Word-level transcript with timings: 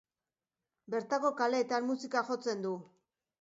Bertako 0.93 1.31
kaleetan 1.41 1.87
musika 1.91 2.25
jotzen 2.31 2.65
du. 2.65 2.73